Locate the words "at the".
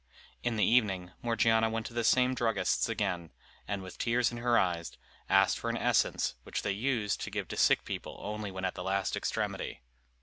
8.65-8.83